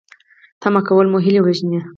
[0.61, 1.79] تمه کول مو هیلې وژني